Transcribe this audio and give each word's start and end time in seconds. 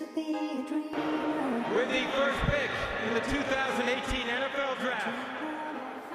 With 0.00 0.14
the 0.14 2.06
first 2.14 2.38
pick 2.42 2.70
in 3.08 3.14
the 3.14 3.20
2018 3.20 4.26
NFL 4.28 4.78
Draft, 4.80 5.08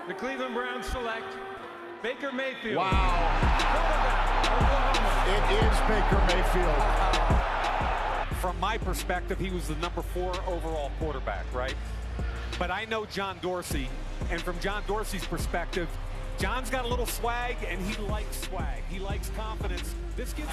the 0.07 0.13
Cleveland 0.13 0.55
Browns 0.55 0.85
select 0.85 1.25
Baker 2.01 2.31
Mayfield. 2.31 2.77
Wow. 2.77 2.89
Quarterback, 3.59 4.45
Oklahoma. 4.53 5.25
It 5.27 5.43
is 5.65 5.75
Baker 5.89 6.21
Mayfield. 6.33 6.79
Uh, 6.79 8.25
from 8.35 8.57
my 8.61 8.77
perspective, 8.77 9.37
he 9.37 9.49
was 9.49 9.67
the 9.67 9.75
number 9.75 10.01
four 10.01 10.31
overall 10.47 10.89
quarterback, 10.97 11.43
right? 11.53 11.75
But 12.57 12.71
I 12.71 12.85
know 12.85 13.05
John 13.05 13.37
Dorsey, 13.41 13.89
and 14.31 14.41
from 14.41 14.57
John 14.61 14.83
Dorsey's 14.87 15.25
perspective, 15.25 15.89
John's 16.37 16.69
got 16.69 16.85
a 16.85 16.87
little 16.87 17.05
swag, 17.05 17.57
and 17.67 17.81
he 17.81 18.01
likes 18.03 18.47
swag. 18.47 18.81
He 18.89 18.99
likes 18.99 19.29
confidence. 19.35 19.93
This 20.15 20.31
gives 20.33 20.49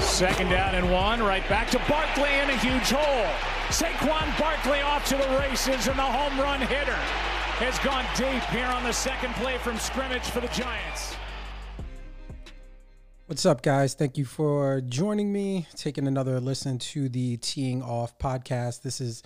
Second 0.00 0.48
down 0.48 0.74
and 0.74 0.90
one, 0.90 1.22
right 1.22 1.46
back 1.46 1.70
to 1.70 1.78
Barkley 1.88 2.32
in 2.42 2.48
a 2.48 2.56
huge 2.56 2.90
hole. 2.90 3.26
Saquon 3.68 4.38
Barkley 4.38 4.80
off 4.80 5.06
to 5.08 5.16
the 5.16 5.28
races, 5.38 5.88
and 5.88 5.98
the 5.98 6.02
home 6.02 6.40
run 6.40 6.60
hitter 6.60 6.96
has 7.60 7.78
gone 7.80 8.06
deep 8.16 8.42
here 8.44 8.66
on 8.66 8.82
the 8.82 8.92
second 8.92 9.34
play 9.34 9.58
from 9.58 9.76
scrimmage 9.76 10.22
for 10.22 10.40
the 10.40 10.48
Giants. 10.48 11.14
What's 13.26 13.44
up, 13.44 13.60
guys? 13.60 13.92
Thank 13.92 14.16
you 14.16 14.24
for 14.24 14.80
joining 14.80 15.32
me, 15.32 15.66
taking 15.76 16.06
another 16.06 16.40
listen 16.40 16.78
to 16.78 17.10
the 17.10 17.36
Teeing 17.38 17.82
Off 17.82 18.18
podcast. 18.18 18.80
This 18.80 19.02
is 19.02 19.22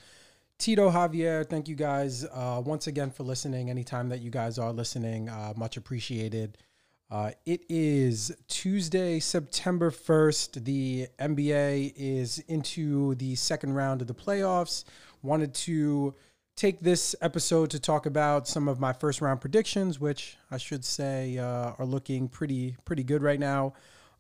Tito 0.59 0.91
Javier. 0.91 1.49
Thank 1.49 1.69
you 1.69 1.77
guys 1.77 2.25
uh, 2.25 2.61
once 2.65 2.89
again 2.89 3.11
for 3.11 3.23
listening. 3.23 3.71
Anytime 3.71 4.09
that 4.09 4.23
you 4.23 4.31
guys 4.31 4.59
are 4.59 4.73
listening, 4.73 5.29
uh, 5.29 5.53
much 5.57 5.77
appreciated. 5.77 6.59
Uh, 7.11 7.31
it 7.47 7.63
is 7.71 8.35
Tuesday, 8.49 9.19
September 9.19 9.91
1st. 9.91 10.65
The 10.65 11.07
NBA 11.19 11.95
is 11.97 12.39
into 12.49 13.15
the 13.15 13.35
second 13.35 13.73
round 13.73 14.03
of 14.03 14.09
the 14.09 14.15
playoffs. 14.15 14.85
Wanted 15.23 15.55
to 15.55 16.15
take 16.55 16.81
this 16.81 17.17
episode 17.23 17.71
to 17.71 17.81
talk 17.81 18.05
about 18.05 18.47
some 18.47 18.69
of 18.69 18.79
my 18.79 18.93
first 18.93 19.23
round 19.23 19.41
predictions, 19.41 19.99
which 19.99 20.37
I 20.51 20.59
should 20.59 20.85
say 20.85 21.39
uh, 21.39 21.73
are 21.79 21.87
looking 21.87 22.29
pretty 22.29 22.77
pretty 22.85 23.05
good 23.05 23.23
right 23.23 23.41
now. 23.41 23.73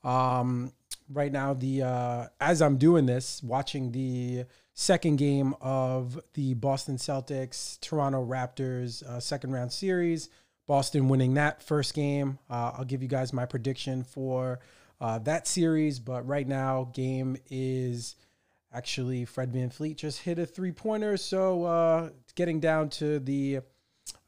Um, 0.03 0.73
right 1.11 1.31
now, 1.31 1.53
the 1.53 1.83
uh, 1.83 2.27
as 2.41 2.63
I'm 2.63 2.79
doing 2.79 3.05
this, 3.05 3.43
watching 3.43 3.93
the 3.93 4.45
second 4.73 5.17
game 5.17 5.55
of 5.61 6.19
the 6.33 6.55
Boston 6.55 6.97
Celtics 6.97 7.79
Toronto 7.81 8.25
Raptors 8.25 9.03
uh, 9.03 9.21
second 9.21 9.53
round 9.53 9.73
series. 9.73 10.31
Boston 10.69 11.09
winning 11.09 11.35
that 11.35 11.63
first 11.63 11.95
game. 11.95 12.39
Uh, 12.49 12.73
I'll 12.77 12.85
give 12.85 13.03
you 13.03 13.09
guys 13.09 13.33
my 13.33 13.47
prediction 13.47 14.05
for 14.05 14.61
uh, 15.01 15.19
that 15.21 15.49
series, 15.49 15.99
but 15.99 16.29
right 16.29 16.47
now, 16.47 16.91
game 16.93 17.39
is 17.51 18.15
actually 18.73 19.25
Fred 19.25 19.51
VanVleet 19.51 19.97
just 19.97 20.21
hit 20.21 20.39
a 20.39 20.45
three 20.45 20.71
pointer. 20.71 21.17
So 21.17 21.65
uh, 21.65 22.11
getting 22.37 22.61
down 22.61 22.91
to 22.91 23.19
the 23.19 23.61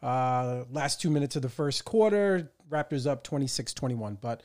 uh, 0.03 0.65
last 0.71 1.01
two 1.01 1.11
minutes 1.11 1.37
of 1.37 1.43
the 1.43 1.49
first 1.49 1.85
quarter. 1.85 2.51
Raptors 2.69 3.07
up 3.07 3.23
26 3.23 3.75
21. 3.75 4.19
But 4.21 4.43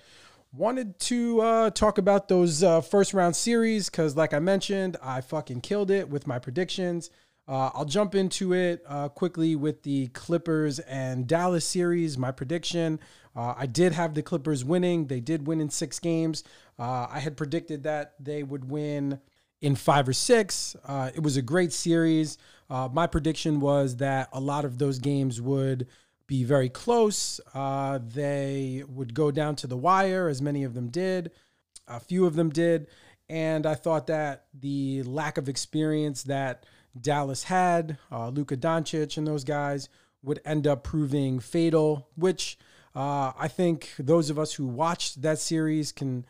wanted 0.51 0.99
to 0.99 1.41
uh, 1.41 1.69
talk 1.69 1.97
about 1.97 2.27
those 2.27 2.61
uh, 2.61 2.81
first 2.81 3.13
round 3.13 3.35
series 3.35 3.89
because, 3.89 4.17
like 4.17 4.33
I 4.33 4.39
mentioned, 4.39 4.97
I 5.01 5.21
fucking 5.21 5.61
killed 5.61 5.91
it 5.91 6.09
with 6.09 6.27
my 6.27 6.39
predictions. 6.39 7.09
Uh, 7.47 7.69
I'll 7.73 7.85
jump 7.85 8.15
into 8.15 8.53
it 8.53 8.83
uh, 8.87 9.09
quickly 9.09 9.55
with 9.55 9.83
the 9.83 10.07
Clippers 10.07 10.79
and 10.79 11.27
Dallas 11.27 11.65
series. 11.65 12.17
My 12.17 12.31
prediction 12.31 12.99
uh, 13.35 13.53
I 13.57 13.65
did 13.65 13.93
have 13.93 14.13
the 14.13 14.23
Clippers 14.23 14.63
winning. 14.63 15.07
They 15.07 15.19
did 15.19 15.45
win 15.45 15.59
in 15.59 15.69
six 15.69 15.99
games. 15.99 16.43
Uh, 16.79 17.07
I 17.09 17.19
had 17.19 17.35
predicted 17.35 17.83
that 17.83 18.13
they 18.19 18.43
would 18.43 18.69
win 18.69 19.19
in 19.61 19.75
five 19.75 20.07
or 20.07 20.13
six. 20.13 20.75
Uh, 20.85 21.11
it 21.13 21.21
was 21.21 21.35
a 21.37 21.41
great 21.41 21.73
series. 21.73 22.37
Uh, 22.69 22.87
my 22.91 23.07
prediction 23.07 23.59
was 23.59 23.97
that 23.97 24.29
a 24.31 24.39
lot 24.39 24.65
of 24.65 24.77
those 24.77 24.99
games 24.99 25.41
would 25.41 25.87
be 26.27 26.43
very 26.43 26.69
close. 26.69 27.39
They 27.53 28.83
would 28.87 29.13
go 29.13 29.31
down 29.31 29.55
to 29.57 29.67
the 29.67 29.77
wire, 29.77 30.27
as 30.27 30.41
many 30.41 30.63
of 30.63 30.73
them 30.73 30.89
did. 30.89 31.31
A 31.87 31.99
few 31.99 32.25
of 32.25 32.35
them 32.35 32.49
did. 32.49 32.87
And 33.27 33.65
I 33.65 33.75
thought 33.75 34.07
that 34.07 34.45
the 34.53 35.03
lack 35.03 35.37
of 35.37 35.49
experience 35.49 36.23
that 36.23 36.65
Dallas 36.99 37.43
had, 37.43 37.97
uh, 38.11 38.29
Luka 38.29 38.57
Doncic 38.57 39.17
and 39.17 39.27
those 39.27 39.43
guys, 39.43 39.89
would 40.23 40.39
end 40.45 40.65
up 40.65 40.83
proving 40.83 41.39
fatal, 41.39 42.07
which 42.15 42.57
uh, 42.95 43.31
I 43.37 43.47
think 43.47 43.93
those 43.99 44.29
of 44.29 44.39
us 44.39 44.53
who 44.53 44.65
watched 44.65 45.21
that 45.21 45.39
series 45.39 45.91
can 45.91 46.25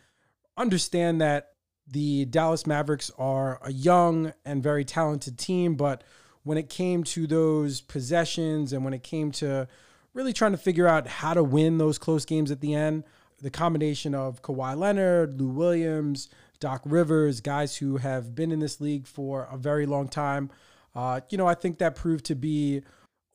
understand 0.58 1.22
that 1.22 1.52
the 1.88 2.26
Dallas 2.26 2.66
Mavericks 2.66 3.12
are 3.18 3.60
a 3.64 3.72
young 3.72 4.34
and 4.44 4.64
very 4.64 4.84
talented 4.84 5.38
team, 5.38 5.76
but 5.76 6.04
when 6.44 6.58
it 6.58 6.70
came 6.70 7.04
to 7.04 7.28
those 7.28 7.82
possessions 7.82 8.74
and 8.74 8.84
when 8.84 8.94
it 8.94 9.04
came 9.04 9.32
to 9.32 9.68
really 10.14 10.34
trying 10.34 10.52
to 10.52 10.58
figure 10.58 10.88
out 10.88 11.08
how 11.08 11.34
to 11.34 11.44
win 11.44 11.78
those 11.78 11.98
close 11.98 12.26
games 12.26 12.50
at 12.50 12.62
the 12.62 12.74
end, 12.74 13.04
the 13.42 13.50
combination 13.50 14.16
of 14.16 14.42
Kawhi 14.42 14.78
Leonard, 14.78 15.40
Lou 15.40 15.50
Williams, 15.50 16.30
Doc 16.60 16.82
Rivers, 16.86 17.42
guys 17.42 17.78
who 17.78 17.98
have 17.98 18.36
been 18.36 18.52
in 18.52 18.60
this 18.60 18.80
league 18.82 19.08
for 19.08 19.48
a 19.52 19.58
very 19.58 19.86
long 19.86 20.08
time, 20.08 20.50
uh, 20.96 21.22
you 21.30 21.38
know, 21.38 21.48
I 21.48 21.56
think 21.56 21.80
that 21.80 21.96
proved 21.96 22.26
to 22.26 22.36
be 22.36 22.82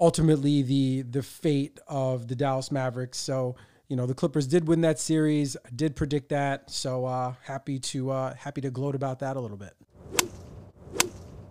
ultimately 0.00 0.62
the 0.62 1.02
the 1.02 1.22
fate 1.22 1.78
of 1.86 2.28
the 2.28 2.34
Dallas 2.34 2.72
Mavericks. 2.72 3.18
So 3.18 3.56
you 3.88 3.96
know 3.96 4.06
the 4.06 4.14
Clippers 4.14 4.46
did 4.46 4.66
win 4.66 4.80
that 4.80 4.98
series. 4.98 5.56
I 5.56 5.68
did 5.74 5.94
predict 5.94 6.30
that, 6.30 6.70
so 6.70 7.04
uh, 7.04 7.34
happy 7.44 7.78
to 7.80 8.10
uh, 8.10 8.34
happy 8.34 8.60
to 8.62 8.70
gloat 8.70 8.94
about 8.94 9.18
that 9.18 9.36
a 9.36 9.40
little 9.40 9.58
bit. 9.58 9.74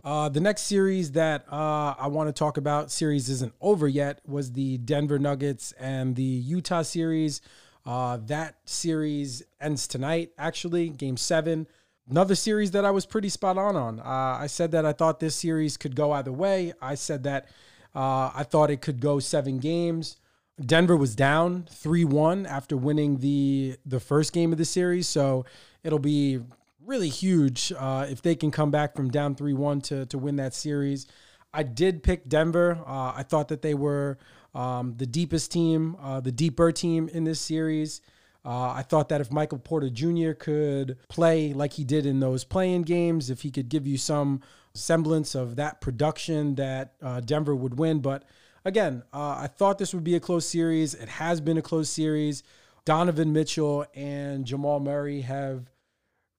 Uh, 0.04 0.30
the 0.30 0.40
next 0.40 0.62
series 0.64 1.12
that 1.12 1.46
uh, 1.52 1.94
I 2.00 2.08
want 2.08 2.30
to 2.30 2.34
talk 2.34 2.58
about, 2.58 2.90
series 2.90 3.30
isn't 3.30 3.54
over 3.60 3.88
yet, 3.88 4.22
was 4.26 4.54
the 4.54 4.78
Denver 4.78 5.20
Nuggets 5.20 5.74
and 5.74 6.16
the 6.16 6.24
Utah 6.24 6.82
series. 6.82 7.42
Uh, 7.86 8.18
that 8.28 8.56
series 8.66 9.44
ends 9.60 9.88
tonight, 9.88 10.32
actually, 10.38 10.90
game 10.90 11.18
seven. 11.18 11.68
Another 12.10 12.36
series 12.36 12.72
that 12.72 12.86
I 12.86 12.92
was 12.92 13.06
pretty 13.06 13.30
spot 13.30 13.58
on 13.58 13.76
on. 13.76 14.00
Uh, 14.00 14.04
I 14.40 14.48
said 14.48 14.72
that 14.72 14.86
I 14.86 14.94
thought 14.94 15.20
this 15.20 15.36
series 15.36 15.78
could 15.78 15.96
go 15.96 16.12
either 16.12 16.32
way. 16.32 16.74
I 16.82 16.96
said 16.96 17.24
that 17.24 17.48
uh, 17.96 18.32
I 18.34 18.44
thought 18.44 18.72
it 18.72 18.82
could 18.82 19.00
go 19.00 19.20
seven 19.20 19.60
games. 19.60 20.18
Denver 20.64 20.98
was 20.98 21.16
down 21.16 21.68
3-1 21.72 22.48
after 22.48 22.76
winning 22.76 23.20
the 23.20 23.78
the 23.86 24.00
first 24.00 24.34
game 24.34 24.52
of 24.52 24.58
the 24.58 24.66
series, 24.66 25.08
so 25.08 25.46
it'll 25.84 26.00
be 26.00 26.40
really 26.86 27.10
huge 27.10 27.72
uh, 27.78 28.06
if 28.10 28.22
they 28.22 28.36
can 28.36 28.52
come 28.52 28.72
back 28.72 28.96
from 28.96 29.10
down 29.10 29.36
3-1 29.36 29.84
to 29.84 30.06
to 30.08 30.18
win 30.18 30.36
that 30.36 30.54
series. 30.54 31.08
I 31.54 31.64
did 31.64 32.04
pick 32.04 32.28
Denver. 32.28 32.82
Uh, 32.86 33.14
I 33.16 33.24
thought 33.24 33.48
that 33.48 33.62
they 33.62 33.74
were 33.74 34.18
um, 34.54 34.96
the 34.98 35.06
deepest 35.06 35.52
team, 35.52 35.96
uh, 36.02 36.20
the 36.20 36.32
deeper 36.32 36.72
team 36.72 37.10
in 37.10 37.24
this 37.24 37.40
series. 37.40 38.02
Uh, 38.46 38.72
I 38.72 38.84
thought 38.84 39.10
that 39.10 39.22
if 39.22 39.32
Michael 39.32 39.60
Porter 39.60 39.90
Jr. 39.90 40.32
could 40.32 40.98
play 41.10 41.54
like 41.54 41.74
he 41.74 41.84
did 41.84 42.06
in 42.06 42.20
those 42.20 42.44
playing 42.44 42.84
games, 42.84 43.30
if 43.30 43.42
he 43.42 43.52
could 43.52 43.70
give 43.70 43.86
you 43.86 43.98
some 43.98 44.42
semblance 44.74 45.36
of 45.36 45.58
that 45.58 45.82
production, 45.82 46.56
that 46.56 46.94
uh, 47.02 47.20
Denver 47.20 47.56
would 47.56 47.78
win. 47.78 48.00
But 48.00 48.24
again, 48.64 49.04
uh, 49.14 49.36
I 49.40 49.48
thought 49.48 49.78
this 49.78 49.94
would 49.94 50.04
be 50.04 50.16
a 50.16 50.20
close 50.20 50.48
series. 50.48 50.94
It 50.94 51.10
has 51.10 51.42
been 51.42 51.58
a 51.58 51.62
close 51.62 51.90
series. 51.90 52.44
Donovan 52.86 53.34
Mitchell 53.34 53.86
and 53.94 54.46
Jamal 54.46 54.80
Murray 54.80 55.22
have 55.22 55.70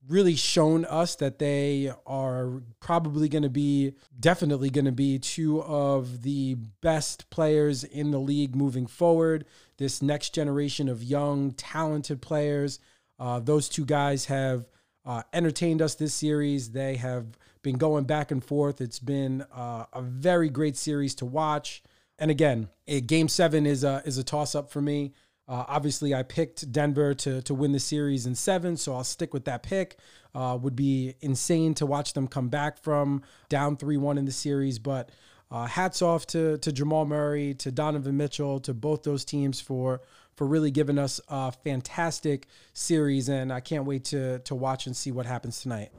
really 0.09 0.35
shown 0.35 0.85
us 0.87 1.17
that 1.17 1.39
they 1.39 1.93
are 2.07 2.63
probably 2.81 3.29
going 3.29 3.43
to 3.43 3.51
be, 3.51 3.93
definitely 4.19 4.71
going 4.71 4.87
to 4.87 4.93
be 4.93 5.19
two 5.19 5.63
of 5.63 6.23
the 6.23 6.57
best 6.81 7.29
players 7.31 7.85
in 7.85 8.11
the 8.11 8.19
league 8.19 8.57
moving 8.57 8.87
forward. 8.87 9.45
This 9.77 10.03
next 10.03 10.35
generation 10.35 10.89
of 10.89 11.03
young, 11.03 11.53
talented 11.53 12.23
players. 12.23 12.79
Uh, 13.19 13.41
those 13.41 13.69
two 13.69 13.85
guys 13.85 14.27
have 14.27 14.67
uh, 15.05 15.23
entertained 15.33 15.83
us 15.83 15.95
this 15.95 16.15
series. 16.15 16.71
They 16.71 16.97
have 16.97 17.27
been 17.63 17.77
going 17.77 18.05
back 18.05 18.31
and 18.31 18.43
forth. 18.43 18.81
It's 18.81 18.99
been 18.99 19.43
uh, 19.55 19.85
a 19.93 20.03
very 20.03 20.49
great 20.49 20.77
series 20.77 21.15
to 21.17 21.27
watch. 21.27 21.83
And 22.19 22.31
again, 22.31 22.69
game 23.07 23.29
seven 23.29 23.67
is 23.67 23.83
a 23.83 24.03
is 24.05 24.19
a 24.19 24.25
toss 24.25 24.55
up 24.55 24.71
for 24.71 24.83
me. 24.83 25.13
Uh, 25.51 25.65
obviously, 25.67 26.15
I 26.15 26.23
picked 26.23 26.71
Denver 26.71 27.13
to 27.13 27.43
to 27.43 27.55
win 27.55 27.73
the 27.73 27.81
series 27.81 28.25
in 28.25 28.37
seven, 28.37 28.77
so 28.77 28.95
I'll 28.95 29.03
stick 29.03 29.35
with 29.35 29.47
that 29.47 29.65
pick. 29.65 29.97
Uh, 30.33 30.57
would 30.63 30.77
be 30.77 31.17
insane 31.21 31.75
to 31.75 31.87
watch 31.87 32.13
them 32.13 32.29
come 32.29 32.49
back 32.49 32.79
from 32.79 33.23
down 33.49 33.77
three 33.77 33.97
one 33.97 34.17
in 34.17 34.27
the 34.27 34.33
series, 34.33 34.79
but 34.79 35.11
uh, 35.51 35.67
hats 35.67 36.03
off 36.03 36.25
to 36.29 36.57
to 36.59 36.71
Jamal 36.71 37.05
Murray, 37.05 37.55
to 37.55 37.73
Donovan 37.73 38.17
Mitchell, 38.17 38.61
to 38.61 38.73
both 38.73 39.03
those 39.03 39.25
teams 39.25 39.61
for 39.61 40.01
for 40.37 40.47
really 40.47 40.71
giving 40.71 40.99
us 40.99 41.21
a 41.29 41.51
fantastic 41.51 42.47
series, 42.73 43.29
and 43.29 43.53
I 43.53 43.59
can't 43.59 43.85
wait 43.85 44.05
to 44.05 44.39
to 44.39 44.55
watch 44.55 44.87
and 44.87 44.97
see 44.97 45.11
what 45.11 45.27
happens 45.27 45.61
tonight. 45.61 45.91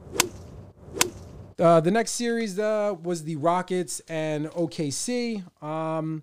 Uh, 1.58 1.80
the 1.80 1.90
next 1.90 2.12
series 2.12 2.58
uh, 2.58 2.96
was 3.02 3.24
the 3.24 3.36
Rockets 3.36 4.00
and 4.08 4.46
OKC. 4.46 5.44
Um, 5.62 6.22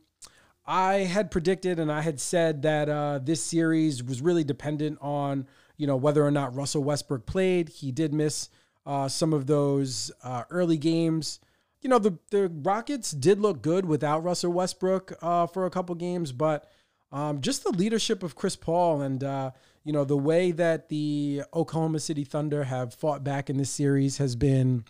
I 0.70 0.98
had 0.98 1.32
predicted 1.32 1.80
and 1.80 1.92
I 1.92 2.02
had 2.02 2.20
said 2.20 2.62
that 2.62 2.90
uh, 2.90 3.18
this 3.24 3.44
series 3.44 4.04
was 4.04 4.22
really 4.22 4.44
dependent 4.44 5.00
on 5.02 5.48
you 5.78 5.88
know 5.88 5.96
whether 5.96 6.24
or 6.24 6.30
not 6.30 6.56
Russell 6.56 6.84
Westbrook 6.84 7.26
played. 7.26 7.70
He 7.70 7.92
did 7.92 8.14
miss 8.14 8.50
uh, 8.86 9.08
some 9.08 9.34
of 9.34 9.48
those 9.48 10.12
uh, 10.24 10.44
early 10.52 10.78
games. 10.78 11.40
You 11.82 11.90
know 11.90 11.98
the 11.98 12.20
the 12.30 12.50
Rockets 12.50 13.10
did 13.10 13.40
look 13.40 13.64
good 13.64 13.86
without 13.86 14.24
Russell 14.24 14.54
Westbrook 14.54 15.14
uh, 15.24 15.48
for 15.48 15.66
a 15.66 15.72
couple 15.72 15.96
games, 15.96 16.32
but 16.32 16.70
um, 17.12 17.42
just 17.42 17.64
the 17.64 17.72
leadership 17.72 18.22
of 18.22 18.36
Chris 18.36 18.56
Paul 18.56 19.02
and 19.02 19.24
uh, 19.24 19.52
you 19.84 19.92
know 19.92 20.06
the 20.06 20.18
way 20.18 20.52
that 20.52 20.90
the 20.90 21.42
Oklahoma 21.52 22.00
City 22.00 22.24
Thunder 22.24 22.66
have 22.66 22.94
fought 22.94 23.24
back 23.24 23.50
in 23.50 23.58
this 23.58 23.72
series 23.72 24.20
has 24.20 24.36
been 24.36 24.84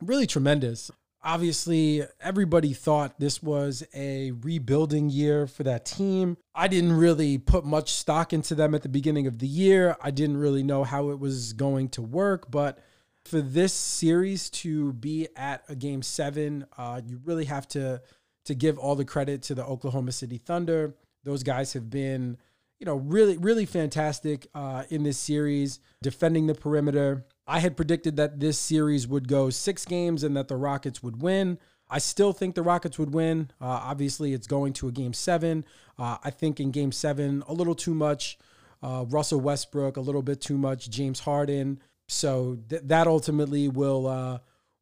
really 0.00 0.26
tremendous 0.26 0.90
obviously 1.24 2.02
everybody 2.20 2.72
thought 2.72 3.18
this 3.18 3.42
was 3.42 3.84
a 3.94 4.32
rebuilding 4.32 5.10
year 5.10 5.46
for 5.46 5.62
that 5.62 5.84
team. 5.84 6.36
I 6.54 6.68
didn't 6.68 6.92
really 6.92 7.38
put 7.38 7.64
much 7.64 7.92
stock 7.92 8.32
into 8.32 8.54
them 8.54 8.74
at 8.74 8.82
the 8.82 8.88
beginning 8.88 9.26
of 9.26 9.38
the 9.38 9.46
year. 9.46 9.96
I 10.00 10.10
didn't 10.10 10.36
really 10.36 10.62
know 10.62 10.84
how 10.84 11.10
it 11.10 11.18
was 11.18 11.52
going 11.52 11.88
to 11.90 12.02
work, 12.02 12.50
but 12.50 12.78
for 13.24 13.40
this 13.40 13.72
series 13.72 14.50
to 14.50 14.92
be 14.94 15.28
at 15.36 15.62
a 15.68 15.76
game 15.76 16.02
seven, 16.02 16.66
uh, 16.76 17.00
you 17.04 17.20
really 17.24 17.44
have 17.44 17.68
to 17.68 18.02
to 18.44 18.54
give 18.56 18.76
all 18.76 18.96
the 18.96 19.04
credit 19.04 19.42
to 19.42 19.54
the 19.54 19.64
Oklahoma 19.64 20.10
City 20.10 20.38
Thunder. 20.38 20.96
Those 21.22 21.44
guys 21.44 21.74
have 21.74 21.88
been, 21.88 22.36
you 22.80 22.86
know, 22.86 22.96
really 22.96 23.36
really 23.38 23.66
fantastic 23.66 24.48
uh, 24.54 24.84
in 24.90 25.04
this 25.04 25.18
series, 25.18 25.78
defending 26.02 26.48
the 26.48 26.54
perimeter, 26.54 27.24
I 27.46 27.60
had 27.60 27.76
predicted 27.76 28.16
that 28.16 28.40
this 28.40 28.58
series 28.58 29.08
would 29.08 29.28
go 29.28 29.50
six 29.50 29.84
games 29.84 30.22
and 30.22 30.36
that 30.36 30.48
the 30.48 30.56
Rockets 30.56 31.02
would 31.02 31.20
win. 31.22 31.58
I 31.90 31.98
still 31.98 32.32
think 32.32 32.54
the 32.54 32.62
Rockets 32.62 32.98
would 32.98 33.12
win. 33.12 33.50
Uh, 33.60 33.66
obviously, 33.66 34.32
it's 34.32 34.46
going 34.46 34.72
to 34.74 34.88
a 34.88 34.92
game 34.92 35.12
seven. 35.12 35.64
Uh, 35.98 36.16
I 36.24 36.30
think 36.30 36.60
in 36.60 36.70
game 36.70 36.92
seven, 36.92 37.42
a 37.46 37.52
little 37.52 37.74
too 37.74 37.94
much 37.94 38.38
uh, 38.82 39.04
Russell 39.08 39.40
Westbrook, 39.40 39.96
a 39.96 40.00
little 40.00 40.22
bit 40.22 40.40
too 40.40 40.58
much 40.58 40.88
James 40.88 41.20
Harden. 41.20 41.80
So 42.08 42.58
th- 42.68 42.82
that 42.86 43.06
ultimately 43.06 43.68
will 43.68 44.06
uh, 44.06 44.38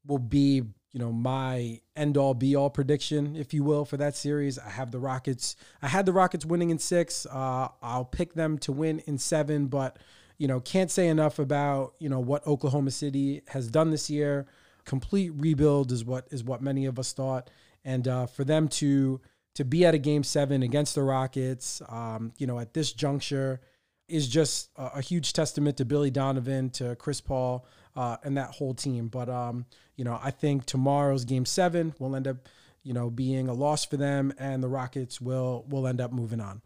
will 0.06 0.18
be 0.18 0.62
you 0.92 0.98
know 0.98 1.12
my 1.12 1.80
end 1.96 2.16
all 2.16 2.34
be 2.34 2.56
all 2.56 2.70
prediction, 2.70 3.36
if 3.36 3.52
you 3.52 3.64
will, 3.64 3.84
for 3.84 3.96
that 3.96 4.16
series. 4.16 4.58
I 4.58 4.70
have 4.70 4.90
the 4.90 4.98
Rockets. 4.98 5.56
I 5.82 5.88
had 5.88 6.06
the 6.06 6.12
Rockets 6.12 6.46
winning 6.46 6.70
in 6.70 6.78
six. 6.78 7.26
Uh, 7.26 7.68
I'll 7.82 8.04
pick 8.04 8.34
them 8.34 8.58
to 8.58 8.72
win 8.72 9.00
in 9.00 9.18
seven, 9.18 9.66
but 9.66 9.98
you 10.40 10.48
know, 10.48 10.58
can't 10.58 10.90
say 10.90 11.08
enough 11.08 11.38
about, 11.38 11.92
you 11.98 12.08
know, 12.08 12.18
what 12.18 12.46
Oklahoma 12.46 12.90
City 12.90 13.42
has 13.48 13.68
done 13.68 13.90
this 13.90 14.08
year. 14.08 14.46
Complete 14.86 15.34
rebuild 15.36 15.92
is 15.92 16.02
what 16.02 16.26
is 16.30 16.42
what 16.42 16.62
many 16.62 16.86
of 16.86 16.98
us 16.98 17.12
thought. 17.12 17.50
And 17.84 18.08
uh, 18.08 18.24
for 18.24 18.42
them 18.42 18.66
to 18.68 19.20
to 19.56 19.66
be 19.66 19.84
at 19.84 19.94
a 19.94 19.98
game 19.98 20.24
seven 20.24 20.62
against 20.62 20.94
the 20.94 21.02
Rockets, 21.02 21.82
um, 21.90 22.32
you 22.38 22.46
know, 22.46 22.58
at 22.58 22.72
this 22.72 22.94
juncture 22.94 23.60
is 24.08 24.26
just 24.28 24.70
a, 24.76 24.92
a, 24.96 25.00
huge 25.02 25.34
testament 25.34 25.76
to 25.76 25.84
Billy 25.84 26.10
Donovan, 26.10 26.70
to 26.70 26.96
Chris 26.96 27.20
Paul, 27.20 27.66
uh, 27.94 28.16
and 28.24 28.34
that 28.38 28.52
whole 28.52 28.72
team. 28.72 29.08
But 29.08 29.28
um, 29.28 29.66
you 29.96 30.06
know, 30.06 30.18
I 30.22 30.30
think 30.30 30.64
tomorrow's 30.64 31.26
game 31.26 31.44
seven 31.44 31.94
will 31.98 32.16
end 32.16 32.26
up, 32.26 32.48
you 32.82 32.94
know, 32.94 33.10
being 33.10 33.46
a 33.48 33.52
loss 33.52 33.84
for 33.84 33.98
them, 33.98 34.32
and 34.38 34.62
the 34.62 34.68
Rockets 34.68 35.20
will 35.20 35.66
will 35.68 35.86
end 35.86 36.00
up 36.00 36.12
moving 36.12 36.40
on. 36.40 36.62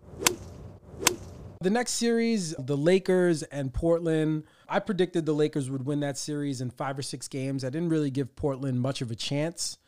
The 1.60 1.70
next 1.70 1.92
series, 1.92 2.54
the 2.58 2.76
Lakers 2.76 3.42
and 3.44 3.72
Portland. 3.72 4.44
I 4.68 4.80
predicted 4.80 5.24
the 5.26 5.32
Lakers 5.32 5.70
would 5.70 5.86
win 5.86 6.00
that 6.00 6.18
series 6.18 6.60
in 6.60 6.70
five 6.70 6.98
or 6.98 7.02
six 7.02 7.28
games. 7.28 7.64
I 7.64 7.70
didn't 7.70 7.88
really 7.88 8.10
give 8.10 8.36
Portland 8.36 8.80
much 8.80 9.00
of 9.00 9.10
a 9.10 9.14
chance. 9.14 9.78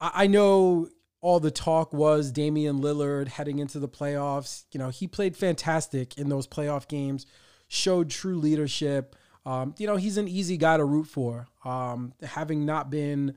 I, 0.00 0.26
know 0.26 0.88
all 1.20 1.40
the 1.40 1.50
talk 1.50 1.92
was 1.92 2.30
Damian 2.30 2.80
Lillard 2.80 3.28
heading 3.28 3.58
into 3.58 3.78
the 3.78 3.88
playoffs. 3.88 4.64
You 4.72 4.78
know, 4.78 4.90
he 4.90 5.06
played 5.06 5.36
fantastic 5.36 6.18
in 6.18 6.28
those 6.28 6.46
playoff 6.46 6.86
games, 6.88 7.26
showed 7.68 8.10
true 8.10 8.36
leadership. 8.36 9.16
Um, 9.46 9.74
you 9.78 9.86
know, 9.86 9.96
he's 9.96 10.18
an 10.18 10.28
easy 10.28 10.56
guy 10.56 10.76
to 10.76 10.84
root 10.84 11.06
for. 11.06 11.46
Um, 11.64 12.12
having 12.22 12.66
not 12.66 12.90
been 12.90 13.36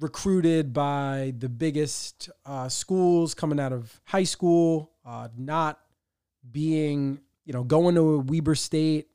recruited 0.00 0.72
by 0.72 1.34
the 1.38 1.48
biggest 1.48 2.30
uh, 2.44 2.68
schools 2.68 3.34
coming 3.34 3.60
out 3.60 3.72
of 3.72 4.00
high 4.04 4.24
school, 4.24 4.90
uh, 5.04 5.28
not 5.36 5.78
being, 6.48 7.20
you 7.44 7.52
know, 7.52 7.64
going 7.64 7.94
to 7.94 8.20
Weber 8.20 8.54
State, 8.54 9.08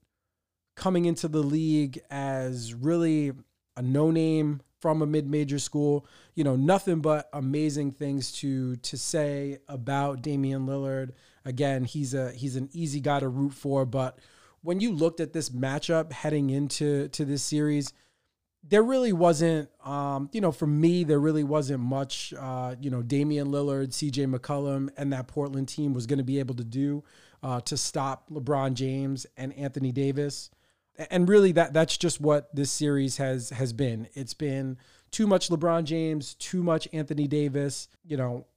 coming 0.76 1.06
into 1.06 1.28
the 1.28 1.42
league 1.42 2.00
as 2.10 2.74
really 2.74 3.32
a 3.78 3.82
no 3.82 4.12
name 4.12 4.62
from 4.80 5.02
a 5.02 5.06
mid-major 5.06 5.58
school, 5.58 6.06
you 6.36 6.44
know, 6.44 6.56
nothing 6.56 7.00
but 7.00 7.30
amazing 7.34 7.92
things 7.92 8.32
to 8.32 8.76
to 8.78 8.98
say 8.98 9.58
about 9.68 10.22
Damian 10.22 10.68
Lillard. 10.68 11.12
Again, 11.44 11.86
he's 11.86 12.14
a 12.14 12.32
he's 12.32 12.56
an 12.56 12.70
easy 12.72 13.00
guy 13.00 13.20
to 13.20 13.28
root 13.28 13.54
for, 13.54 13.86
but 13.86 14.20
when 14.62 14.80
you 14.80 14.92
looked 14.92 15.20
at 15.20 15.34
this 15.34 15.50
matchup 15.50 16.12
heading 16.12 16.50
into 16.50 17.08
to 17.10 17.26
this 17.26 17.44
series, 17.44 17.94
there 18.68 18.84
really 18.84 19.14
wasn't, 19.14 19.70
um, 19.86 20.30
you 20.32 20.42
know, 20.42 20.52
for 20.52 20.66
me, 20.66 21.04
there 21.04 21.20
really 21.20 21.44
wasn't 21.44 21.82
much, 21.82 22.34
uh, 22.40 22.76
you 22.80 22.90
know, 22.90 23.02
Damian 23.02 23.48
Lillard, 23.48 23.90
CJ 23.90 24.34
McCollum, 24.34 24.90
and 24.98 25.14
that 25.14 25.28
Portland 25.28 25.68
team 25.68 25.94
was 25.94 26.08
going 26.08 26.18
to 26.18 26.24
be 26.24 26.40
able 26.40 26.56
to 26.56 26.64
do 26.64 27.04
uh, 27.44 27.62
to 27.62 27.78
stop 27.78 28.30
LeBron 28.30 28.74
James 28.74 29.28
and 29.38 29.54
Anthony 29.54 29.92
Davis. 29.92 30.50
And 31.12 31.30
really, 31.30 31.52
that 31.52 31.74
that's 31.74 31.98
just 31.98 32.22
what 32.22 32.56
this 32.56 32.72
series 32.72 33.18
has 33.18 33.50
has 33.50 33.74
been. 33.74 34.08
It's 34.14 34.34
been 34.34 34.78
too 35.12 35.28
much 35.28 35.50
LeBron 35.50 35.84
James, 35.84 36.34
too 36.36 36.64
much 36.64 36.88
Anthony 36.94 37.28
Davis. 37.28 37.90
You 38.06 38.18
know, 38.18 38.48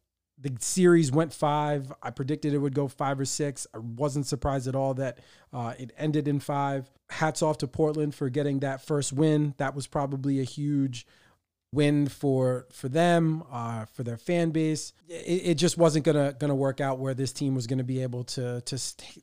the 0.40 0.52
series 0.60 1.10
went 1.10 1.32
five. 1.32 1.92
I 2.02 2.10
predicted 2.10 2.54
it 2.54 2.58
would 2.58 2.74
go 2.74 2.88
five 2.88 3.18
or 3.18 3.24
six. 3.24 3.66
I 3.74 3.78
wasn't 3.78 4.26
surprised 4.26 4.68
at 4.68 4.76
all 4.76 4.94
that 4.94 5.18
uh, 5.52 5.74
it 5.78 5.92
ended 5.98 6.28
in 6.28 6.40
five. 6.40 6.90
Hats 7.10 7.42
off 7.42 7.58
to 7.58 7.66
Portland 7.66 8.14
for 8.14 8.28
getting 8.28 8.60
that 8.60 8.82
first 8.82 9.12
win. 9.12 9.54
That 9.58 9.74
was 9.74 9.86
probably 9.86 10.40
a 10.40 10.44
huge 10.44 11.06
win 11.72 12.08
for 12.08 12.66
for 12.72 12.88
them, 12.88 13.42
uh, 13.50 13.86
for 13.86 14.02
their 14.02 14.16
fan 14.16 14.50
base. 14.50 14.92
It, 15.08 15.42
it, 15.44 15.54
just 15.54 15.76
wasn't 15.76 16.04
gonna 16.04 16.34
gonna 16.38 16.54
work 16.54 16.80
out 16.80 16.98
where 16.98 17.14
this 17.14 17.32
team 17.32 17.54
was 17.54 17.66
gonna 17.66 17.84
be 17.84 18.02
able 18.02 18.24
to 18.24 18.60
to 18.60 18.78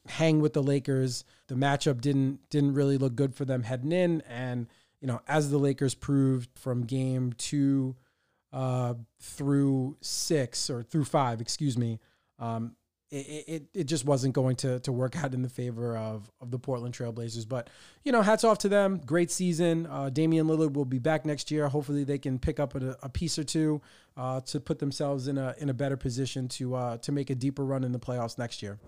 hang 0.07 0.41
with 0.41 0.53
the 0.53 0.63
Lakers. 0.63 1.23
The 1.47 1.55
matchup 1.55 2.01
didn't 2.01 2.49
didn't 2.49 2.73
really 2.73 2.97
look 2.97 3.15
good 3.15 3.33
for 3.33 3.45
them 3.45 3.63
heading 3.63 3.91
in, 3.91 4.21
and 4.21 4.67
you 4.99 5.07
know 5.07 5.21
as 5.27 5.49
the 5.49 5.57
Lakers 5.57 5.95
proved 5.95 6.49
from 6.57 6.83
game 6.83 7.33
two 7.33 7.95
uh, 8.55 8.93
through 9.19 9.97
six 9.99 10.69
or 10.69 10.81
through 10.81 11.03
five, 11.03 11.41
excuse 11.41 11.77
me. 11.77 11.99
Um, 12.39 12.75
it, 13.11 13.45
it, 13.47 13.63
it 13.73 13.83
just 13.83 14.05
wasn't 14.05 14.33
going 14.33 14.55
to, 14.57 14.79
to 14.79 14.91
work 14.91 15.21
out 15.23 15.33
in 15.33 15.41
the 15.41 15.49
favor 15.49 15.95
of, 15.95 16.31
of 16.41 16.51
the 16.51 16.57
Portland 16.57 16.95
Trailblazers. 16.95 17.47
But, 17.47 17.69
you 18.03 18.11
know, 18.11 18.21
hats 18.21 18.43
off 18.43 18.57
to 18.59 18.69
them. 18.69 18.99
Great 19.05 19.29
season. 19.29 19.85
Uh, 19.85 20.09
Damian 20.09 20.47
Lillard 20.47 20.73
will 20.73 20.85
be 20.85 20.99
back 20.99 21.25
next 21.25 21.51
year. 21.51 21.67
Hopefully 21.67 22.03
they 22.03 22.17
can 22.17 22.39
pick 22.39 22.59
up 22.59 22.75
a, 22.75 22.97
a 23.03 23.09
piece 23.09 23.37
or 23.37 23.43
two 23.43 23.81
uh, 24.17 24.41
to 24.41 24.59
put 24.59 24.79
themselves 24.79 25.27
in 25.27 25.37
a, 25.37 25.53
in 25.59 25.69
a 25.69 25.73
better 25.73 25.97
position 25.97 26.47
to, 26.47 26.75
uh, 26.75 26.97
to 26.97 27.11
make 27.11 27.29
a 27.29 27.35
deeper 27.35 27.63
run 27.63 27.83
in 27.83 27.91
the 27.91 27.99
playoffs 27.99 28.37
next 28.37 28.63
year. 28.63 28.79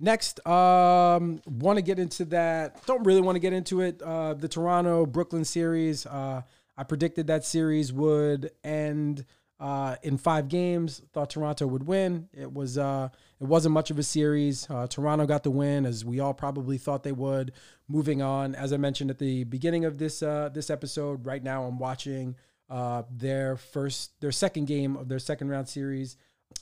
Next, 0.00 0.44
um, 0.46 1.40
want 1.46 1.76
to 1.76 1.82
get 1.82 1.98
into 1.98 2.24
that. 2.26 2.84
Don't 2.86 3.04
really 3.04 3.20
want 3.20 3.36
to 3.36 3.40
get 3.40 3.52
into 3.52 3.80
it. 3.80 4.02
Uh, 4.02 4.34
the 4.34 4.48
Toronto 4.48 5.06
Brooklyn 5.06 5.44
series. 5.44 6.04
Uh, 6.04 6.42
I 6.76 6.84
predicted 6.84 7.26
that 7.28 7.44
series 7.44 7.92
would 7.92 8.50
end 8.62 9.24
uh, 9.58 9.96
in 10.02 10.18
five 10.18 10.48
games. 10.48 11.02
Thought 11.12 11.30
Toronto 11.30 11.66
would 11.66 11.86
win. 11.86 12.28
It 12.32 12.52
was 12.52 12.76
uh, 12.76 13.08
it 13.40 13.46
wasn't 13.46 13.72
much 13.72 13.90
of 13.90 13.98
a 13.98 14.02
series. 14.02 14.68
Uh, 14.68 14.86
Toronto 14.86 15.26
got 15.26 15.42
the 15.42 15.50
win, 15.50 15.86
as 15.86 16.04
we 16.04 16.20
all 16.20 16.34
probably 16.34 16.78
thought 16.78 17.02
they 17.02 17.12
would. 17.12 17.52
Moving 17.88 18.20
on, 18.20 18.54
as 18.54 18.72
I 18.72 18.76
mentioned 18.76 19.10
at 19.10 19.18
the 19.18 19.44
beginning 19.44 19.84
of 19.84 19.98
this 19.98 20.22
uh, 20.22 20.50
this 20.52 20.70
episode, 20.70 21.24
right 21.24 21.42
now 21.42 21.64
I'm 21.64 21.78
watching 21.78 22.36
uh, 22.68 23.04
their 23.10 23.56
first 23.56 24.20
their 24.20 24.32
second 24.32 24.66
game 24.66 24.96
of 24.96 25.08
their 25.08 25.18
second 25.18 25.48
round 25.48 25.68
series 25.68 26.16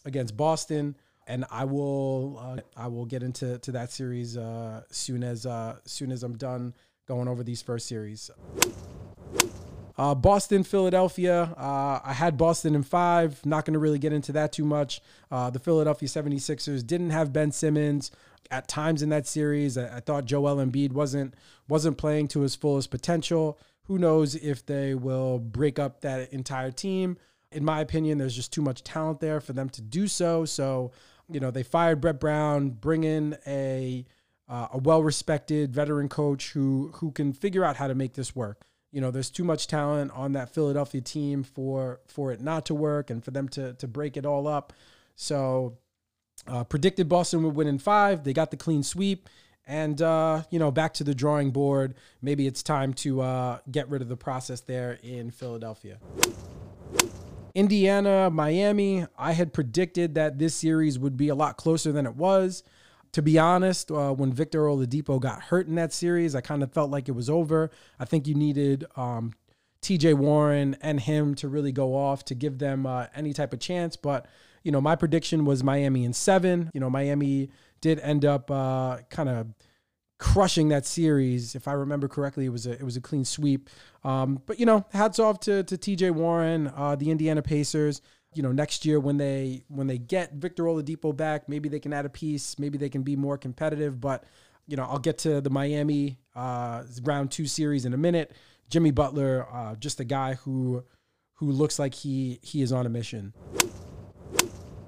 against 0.05 0.37
Boston. 0.37 0.97
And 1.27 1.47
I 1.51 1.65
will 1.65 2.39
uh, 2.39 2.61
I 2.77 2.87
will 2.89 3.07
get 3.07 3.23
into 3.23 3.59
to 3.59 3.73
that 3.73 3.91
series 3.91 4.39
soon 4.91 5.25
as 5.25 5.47
soon 5.85 6.13
as 6.13 6.23
I'm 6.23 6.37
done 6.37 6.75
going 7.09 7.29
over 7.29 7.43
these 7.43 7.63
first 7.63 7.87
series. 7.87 8.31
Uh, 9.97 10.15
Boston, 10.15 10.65
Philadelphia. 10.65 11.55
Uh, 11.57 12.01
I 12.05 12.13
had 12.13 12.37
Boston 12.37 12.75
in 12.75 12.83
five. 12.83 13.45
Not 13.47 13.65
going 13.65 13.75
to 13.75 13.79
really 13.79 13.99
get 13.99 14.13
into 14.13 14.33
that 14.33 14.53
too 14.53 14.65
much. 14.65 15.01
Uh, 15.31 15.51
the 15.51 15.61
Philadelphia 15.61 16.09
76ers 16.09 16.85
didn't 16.87 17.11
have 17.11 17.33
Ben 17.33 17.53
Simmons 17.53 18.11
at 18.51 18.69
times 18.69 19.03
in 19.03 19.09
that 19.11 19.27
series. 19.27 19.79
I, 19.79 19.97
I, 19.97 20.01
thought 20.01 20.25
Joel 20.25 20.57
Embiid 20.57 20.93
wasn't 20.93 21.35
wasn't 21.69 21.97
playing 21.97 22.29
to 22.29 22.41
his 22.41 22.55
fullest 22.57 22.91
potential. 22.91 23.59
Who 23.85 23.99
knows 23.99 24.35
if 24.35 24.65
they 24.67 24.95
will 24.95 25.39
break 25.39 25.79
up 25.79 26.01
that 26.01 26.33
entire 26.33 26.71
team? 26.71 27.17
In 27.53 27.65
my 27.65 27.81
opinion, 27.81 28.19
there's 28.19 28.35
just 28.35 28.53
too 28.53 28.63
much 28.63 28.83
talent 28.83 29.21
there 29.21 29.41
for 29.41 29.53
them 29.53 29.69
to 29.71 29.83
do 29.83 30.09
so. 30.09 30.45
So, 30.45 30.91
you 31.29 31.39
know, 31.39 31.51
they 31.51 31.63
fired 31.63 32.01
Brett 32.01 32.19
Brown, 32.19 32.71
bring 32.71 33.05
in 33.05 33.37
a 33.47 34.05
uh, 34.49 34.69
a 34.73 34.79
well-respected 34.79 35.73
veteran 35.73 36.09
coach 36.09 36.51
who 36.51 36.91
who 36.97 37.13
can 37.13 37.33
figure 37.33 37.65
out 37.65 37.77
how 37.77 37.87
to 37.87 37.95
make 37.95 38.15
this 38.15 38.35
work 38.35 38.67
you 38.95 39.01
know, 39.01 39.11
there's 39.11 39.31
too 39.31 39.45
much 39.45 39.67
talent 39.67 40.13
on 40.15 40.33
that 40.33 40.55
Philadelphia 40.55 41.01
team 41.01 41.43
for 41.43 42.01
for 42.07 42.33
it 42.33 42.41
not 42.41 42.65
to 42.67 42.75
work 42.75 43.11
and 43.11 43.25
for 43.25 43.33
them 43.33 43.49
to 43.51 43.75
to 43.75 43.89
break 43.89 44.17
it 44.17 44.25
all 44.25 44.47
up. 44.47 44.73
So 45.17 45.79
uh, 46.47 46.65
predicted 46.65 47.09
Boston 47.09 47.43
would 47.43 47.55
win 47.55 47.67
in 47.67 47.79
five. 47.79 48.25
They 48.25 48.33
got 48.33 48.51
the 48.51 48.57
clean 48.57 48.83
sweep. 48.83 49.29
And, 49.67 50.03
uh, 50.03 50.43
you 50.51 50.59
know, 50.59 50.71
back 50.71 50.93
to 50.95 51.05
the 51.05 51.15
drawing 51.15 51.51
board. 51.51 51.95
Maybe 52.21 52.47
it's 52.47 52.63
time 52.63 52.93
to 52.95 53.23
uh, 53.23 53.59
get 53.71 53.89
rid 53.89 54.03
of 54.03 54.09
the 54.09 54.17
process 54.17 54.61
there 54.61 54.99
in 55.03 55.31
Philadelphia. 55.31 55.97
Indiana, 57.55 58.29
Miami. 58.31 59.07
I 59.17 59.33
had 59.33 59.55
predicted 59.55 60.17
that 60.17 60.39
this 60.39 60.55
series 60.55 60.99
would 60.99 61.17
be 61.17 61.29
a 61.29 61.35
lot 61.35 61.57
closer 61.57 61.93
than 61.93 62.05
it 62.05 62.15
was. 62.15 62.63
To 63.15 63.23
be 63.23 63.39
honest, 63.39 63.93
uh, 63.93 64.13
when 64.13 64.33
Victor 64.33 64.63
Oladipo 64.63 65.21
got 65.21 65.43
hurt 65.43 65.69
in 65.69 65.77
that 65.77 65.93
series, 65.93 66.35
I 66.35 66.41
kind 66.41 66.65
of 66.65 66.73
felt 66.73 66.91
like 66.91 67.09
it 67.09 67.13
was 67.13 67.31
over. 67.31 67.71
I 67.99 68.05
think 68.05 68.27
you 68.27 68.35
needed 68.35 68.85
um, 68.97 69.33
TJ 69.83 70.15
Warren 70.15 70.77
and 70.81 70.99
him 70.99 71.37
to 71.37 71.49
really 71.49 71.71
go 71.71 71.95
off 71.95 72.25
to 72.25 72.35
give 72.35 72.59
them 72.59 72.87
uh, 72.87 73.07
any 73.15 73.33
type 73.33 73.53
of 73.53 73.61
chance. 73.61 73.95
But, 73.97 74.27
you 74.65 74.73
know, 74.73 74.81
my 74.81 74.97
prediction 74.97 75.45
was 75.45 75.63
Miami 75.63 76.05
in 76.05 76.13
seven. 76.13 76.71
You 76.75 76.81
know, 76.81 76.91
Miami 76.91 77.51
did 77.81 78.01
end 78.01 78.25
up 78.25 78.51
uh, 78.51 78.99
kind 79.11 79.29
of 79.29 79.47
crushing 80.19 80.71
that 80.71 80.87
series. 80.87 81.55
If 81.55 81.69
I 81.69 81.73
remember 81.73 82.09
correctly, 82.09 82.47
it 82.47 82.49
was 82.49 82.67
a 82.67 82.73
it 82.73 82.83
was 82.83 82.97
a 82.97 83.01
clean 83.01 83.25
sweep. 83.25 83.69
Um, 84.03 84.41
but 84.47 84.59
you 84.59 84.67
know, 84.67 84.87
hats 84.91 85.19
off 85.19 85.39
to 85.41 85.63
to 85.63 85.77
TJ 85.77 86.13
Warren, 86.13 86.73
uh, 86.75 86.97
the 86.97 87.11
Indiana 87.11 87.43
Pacers. 87.43 88.01
You 88.35 88.43
know, 88.43 88.53
next 88.53 88.85
year 88.85 89.01
when 89.01 89.17
they 89.17 89.65
when 89.69 89.87
they 89.87 89.99
get 89.99 90.35
Victor 90.35 90.65
Oladipo 90.65 91.17
back, 91.17 91.49
maybe 91.49 91.69
they 91.69 91.81
can 91.81 91.93
add 91.93 92.07
a 92.07 92.11
piece. 92.11 92.59
Maybe 92.59 92.79
they 92.79 92.89
can 92.89 93.03
be 93.03 93.17
more 93.17 93.39
competitive. 93.39 94.01
But 94.01 94.25
you 94.67 94.77
know, 94.77 94.85
I'll 94.85 94.99
get 94.99 95.19
to 95.19 95.41
the 95.41 95.51
Miami 95.51 96.19
uh, 96.35 96.85
round 97.03 97.31
two 97.31 97.47
series 97.47 97.85
in 97.85 97.95
a 97.95 97.99
minute. 97.99 98.33
Jimmy 98.71 98.91
Butler, 98.91 99.47
uh, 99.53 99.75
just 99.77 100.01
a 100.01 100.05
guy 100.05 100.35
who 100.35 100.85
who 101.35 101.51
looks 101.51 101.79
like 101.79 101.95
he 101.95 102.41
he 102.43 102.63
is 102.63 102.73
on 102.73 102.87
a 102.87 102.89
mission. 102.89 103.33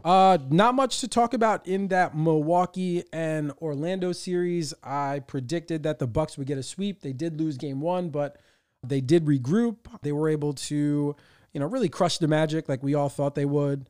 Uh, 0.06 0.38
not 0.50 0.76
much 0.76 1.00
to 1.00 1.08
talk 1.08 1.34
about 1.34 1.66
in 1.66 1.88
that 1.88 2.16
Milwaukee 2.16 3.02
and 3.12 3.52
Orlando 3.60 4.12
series. 4.12 4.72
I 4.84 5.18
predicted 5.26 5.82
that 5.82 5.98
the 5.98 6.06
Bucks 6.06 6.38
would 6.38 6.46
get 6.46 6.58
a 6.58 6.62
sweep. 6.62 7.00
They 7.00 7.12
did 7.12 7.40
lose 7.40 7.56
game 7.56 7.80
one, 7.80 8.10
but 8.10 8.38
they 8.84 9.00
did 9.00 9.24
regroup. 9.24 9.78
They 10.02 10.12
were 10.12 10.28
able 10.28 10.52
to, 10.52 11.16
you 11.56 11.60
know, 11.60 11.64
really 11.64 11.88
crushed 11.88 12.20
the 12.20 12.28
Magic 12.28 12.68
like 12.68 12.82
we 12.82 12.94
all 12.94 13.08
thought 13.08 13.34
they 13.34 13.46
would. 13.46 13.88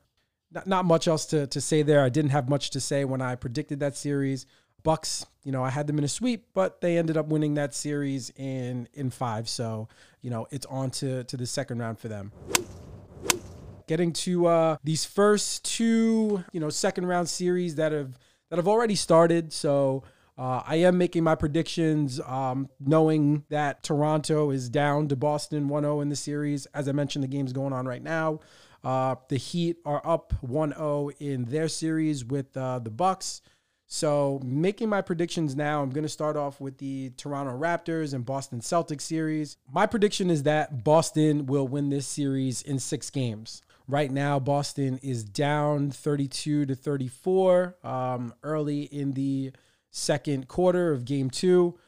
Not, 0.53 0.69
not 0.69 0.85
much 0.85 1.09
else 1.09 1.27
to, 1.27 1.49
to 1.49 1.61
say 1.61 1.83
there. 1.83 2.05
I 2.05 2.09
didn't 2.09 2.31
have 2.31 2.49
much 2.49 2.71
to 2.71 2.81
say 2.81 3.05
when 3.05 3.21
I 3.21 3.35
predicted 3.35 3.81
that 3.81 3.97
series. 3.97 4.47
Bucks, 4.85 5.27
you 5.43 5.51
know, 5.51 5.65
I 5.65 5.71
had 5.71 5.89
them 5.89 5.99
in 5.99 6.05
a 6.05 6.09
sweep, 6.09 6.47
but 6.55 6.81
they 6.81 6.97
ended 6.97 7.17
up 7.17 7.27
winning 7.27 7.55
that 7.55 7.75
series 7.75 8.31
in 8.37 8.89
in 8.95 9.11
five. 9.11 9.49
So, 9.49 9.89
you 10.23 10.31
know, 10.31 10.47
it's 10.53 10.65
on 10.67 10.93
to, 10.93 11.25
to 11.25 11.37
the 11.37 11.45
second 11.45 11.81
round 11.81 11.99
for 11.99 12.07
them 12.07 12.31
getting 13.89 14.13
to 14.13 14.47
uh, 14.47 14.77
these 14.85 15.05
first 15.05 15.65
two, 15.65 16.45
you 16.53 16.61
know, 16.61 16.71
second 16.71 17.07
round 17.07 17.29
series 17.29 17.75
that 17.75 17.91
have 17.91 18.17
that 18.49 18.59
have 18.59 18.69
already 18.69 18.95
started. 18.95 19.53
So 19.53 20.05
uh, 20.39 20.63
I 20.67 20.77
am 20.77 20.99
making 20.99 21.25
my 21.25 21.35
predictions, 21.35 22.21
um, 22.21 22.69
knowing 22.79 23.45
that 23.49 23.83
Toronto 23.83 24.51
is 24.51 24.69
down 24.69 25.09
to 25.09 25.17
Boston 25.17 25.69
1-0 25.69 26.03
in 26.03 26.11
the 26.11 26.17
series. 26.17 26.67
As 26.67 26.89
I 26.89 26.93
mentioned, 26.93 27.25
the 27.25 27.29
game's 27.29 27.55
going 27.55 27.73
on 27.73 27.87
right 27.87 28.03
now. 28.03 28.41
Uh, 28.85 29.15
the 29.29 29.39
Heat 29.39 29.79
are 29.87 30.03
up 30.05 30.35
1-0 30.47 31.13
in 31.21 31.47
their 31.47 31.69
series 31.69 32.25
with 32.25 32.55
uh, 32.57 32.79
the 32.79 32.91
Bucks. 32.91 33.41
So, 33.89 34.41
making 34.45 34.89
my 34.89 35.01
predictions 35.01 35.55
now, 35.55 35.81
I'm 35.81 35.91
going 35.91 36.03
to 36.03 36.09
start 36.09 36.37
off 36.37 36.61
with 36.61 36.79
the 36.79 37.11
Toronto 37.17 37.57
Raptors 37.57 38.15
and 38.15 38.27
Boston 38.27 38.61
Celtics 38.61 39.03
series. 39.03 39.57
My 39.73 39.87
prediction 39.87 40.29
is 40.29 40.43
that 40.43 40.83
Boston 40.83 41.47
will 41.47 41.69
win 41.69 41.89
this 41.89 42.07
series 42.07 42.63
in 42.63 42.81
six 42.81 43.11
games. 43.11 43.63
Right 43.89 44.11
now, 44.11 44.41
Boston 44.41 44.99
is 45.03 45.23
down 45.23 45.93
32 45.93 46.67
to 46.67 46.75
34 46.75 47.77
um, 47.85 48.35
early 48.43 48.83
in 48.83 49.13
the 49.13 49.53
second 49.97 50.47
quarter 50.47 50.93
of 50.93 51.07
game 51.07 51.31
two. 51.31 51.79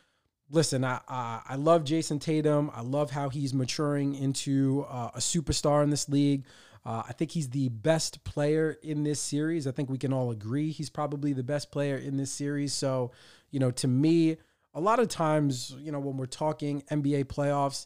Listen, 0.50 0.82
I, 0.82 1.00
I, 1.06 1.42
I 1.50 1.54
love 1.56 1.84
Jayson 1.84 2.18
Tatum. 2.18 2.70
I 2.74 2.80
love 2.80 3.10
how 3.10 3.28
he's 3.28 3.52
maturing 3.52 4.14
into 4.14 4.86
uh, 4.88 5.10
a 5.14 5.18
superstar 5.18 5.82
in 5.82 5.90
this 5.90 6.08
league. 6.08 6.46
Uh, 6.86 7.02
I 7.06 7.12
think 7.12 7.32
he's 7.32 7.50
the 7.50 7.68
best 7.68 8.24
player 8.24 8.78
in 8.82 9.02
this 9.04 9.20
series. 9.20 9.66
I 9.66 9.72
think 9.72 9.90
we 9.90 9.98
can 9.98 10.14
all 10.14 10.30
agree 10.30 10.70
he's 10.70 10.88
probably 10.88 11.34
the 11.34 11.42
best 11.42 11.70
player 11.70 11.96
in 11.96 12.16
this 12.16 12.32
series. 12.32 12.72
So, 12.72 13.12
you 13.50 13.60
know, 13.60 13.70
to 13.72 13.86
me, 13.86 14.38
a 14.72 14.80
lot 14.80 15.00
of 15.00 15.08
times, 15.08 15.76
you 15.78 15.92
know, 15.92 16.00
when 16.00 16.16
we're 16.16 16.26
talking 16.26 16.82
NBA 16.90 17.26
playoffs, 17.26 17.84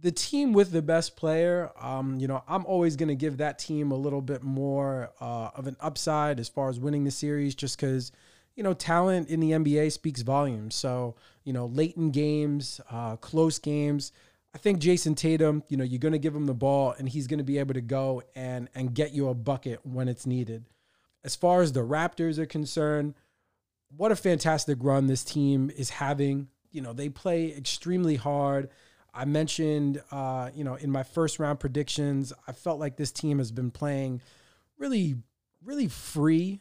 the 0.00 0.10
team 0.10 0.52
with 0.52 0.72
the 0.72 0.82
best 0.82 1.16
player, 1.16 1.70
um, 1.80 2.18
you 2.18 2.26
know, 2.26 2.42
I'm 2.48 2.66
always 2.66 2.96
going 2.96 3.08
to 3.08 3.14
give 3.14 3.36
that 3.36 3.60
team 3.60 3.92
a 3.92 3.96
little 3.96 4.22
bit 4.22 4.42
more 4.42 5.12
uh, 5.20 5.50
of 5.54 5.68
an 5.68 5.76
upside 5.78 6.40
as 6.40 6.48
far 6.48 6.68
as 6.68 6.80
winning 6.80 7.04
the 7.04 7.12
series, 7.12 7.54
just 7.54 7.78
because, 7.78 8.10
you 8.58 8.64
know, 8.64 8.74
talent 8.74 9.28
in 9.28 9.38
the 9.38 9.52
NBA 9.52 9.92
speaks 9.92 10.22
volumes. 10.22 10.74
So, 10.74 11.14
you 11.44 11.52
know, 11.52 11.66
late 11.66 11.96
in 11.96 12.10
games, 12.10 12.80
uh, 12.90 13.14
close 13.14 13.60
games, 13.60 14.10
I 14.52 14.58
think 14.58 14.80
Jayson 14.80 15.14
Tatum, 15.14 15.62
you 15.68 15.76
know, 15.76 15.84
you're 15.84 16.00
going 16.00 16.10
to 16.10 16.18
give 16.18 16.34
him 16.34 16.46
the 16.46 16.54
ball 16.54 16.92
and 16.98 17.08
he's 17.08 17.28
going 17.28 17.38
to 17.38 17.44
be 17.44 17.58
able 17.58 17.74
to 17.74 17.80
go 17.80 18.20
and 18.34 18.68
and 18.74 18.92
get 18.92 19.12
you 19.12 19.28
a 19.28 19.34
bucket 19.34 19.86
when 19.86 20.08
it's 20.08 20.26
needed. 20.26 20.64
As 21.22 21.36
far 21.36 21.62
as 21.62 21.72
the 21.72 21.86
Raptors 21.86 22.36
are 22.36 22.46
concerned, 22.46 23.14
what 23.96 24.10
a 24.10 24.16
fantastic 24.16 24.78
run 24.80 25.06
this 25.06 25.22
team 25.22 25.70
is 25.76 25.90
having. 25.90 26.48
You 26.72 26.80
know, 26.80 26.92
they 26.92 27.10
play 27.10 27.56
extremely 27.56 28.16
hard. 28.16 28.70
I 29.14 29.24
mentioned, 29.24 30.02
uh, 30.10 30.50
you 30.52 30.64
know, 30.64 30.74
in 30.74 30.90
my 30.90 31.04
first 31.04 31.38
round 31.38 31.60
predictions, 31.60 32.32
I 32.48 32.52
felt 32.52 32.80
like 32.80 32.96
this 32.96 33.12
team 33.12 33.38
has 33.38 33.52
been 33.52 33.70
playing 33.70 34.20
really, 34.78 35.14
really 35.62 35.86
free 35.86 36.60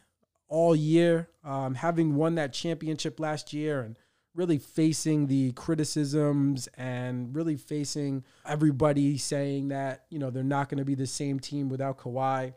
all 0.49 0.75
year, 0.75 1.29
um, 1.43 1.75
having 1.75 2.15
won 2.15 2.35
that 2.35 2.53
championship 2.53 3.19
last 3.19 3.53
year 3.53 3.81
and 3.81 3.97
really 4.35 4.59
facing 4.59 5.27
the 5.27 5.51
criticisms 5.53 6.67
and 6.77 7.35
really 7.35 7.57
facing 7.57 8.23
everybody 8.45 9.17
saying 9.17 9.69
that, 9.69 10.05
you 10.09 10.19
know, 10.19 10.29
they're 10.29 10.43
not 10.43 10.69
going 10.69 10.77
to 10.77 10.85
be 10.85 10.95
the 10.95 11.07
same 11.07 11.39
team 11.39 11.69
without 11.69 11.97
Kawhi. 11.97 12.53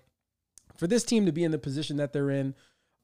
For 0.76 0.86
this 0.86 1.04
team 1.04 1.26
to 1.26 1.32
be 1.32 1.42
in 1.42 1.50
the 1.50 1.58
position 1.58 1.96
that 1.96 2.12
they're 2.12 2.30
in, 2.30 2.54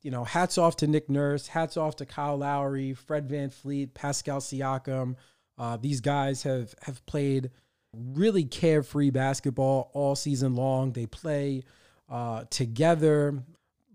you 0.02 0.10
know, 0.10 0.24
hats 0.24 0.58
off 0.58 0.76
to 0.76 0.86
Nick 0.86 1.08
Nurse, 1.08 1.48
hats 1.48 1.76
off 1.76 1.96
to 1.96 2.06
Kyle 2.06 2.36
Lowry, 2.36 2.92
Fred 2.94 3.28
VanVleet, 3.28 3.94
Pascal 3.94 4.40
Siakam. 4.40 5.16
Uh, 5.58 5.76
these 5.78 6.00
guys 6.00 6.42
have 6.42 6.74
have 6.82 7.04
played 7.06 7.50
really 7.92 8.44
carefree 8.44 9.10
basketball 9.10 9.90
all 9.94 10.14
season 10.14 10.54
long. 10.54 10.92
They 10.92 11.06
play 11.06 11.64
uh, 12.08 12.44
together, 12.50 13.42